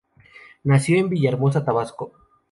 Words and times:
Nació 0.63 0.97
en 0.97 1.09
Villahermosa, 1.09 1.63
Tabasco. 1.63 2.11